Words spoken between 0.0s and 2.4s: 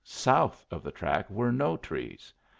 South of the track were no trees.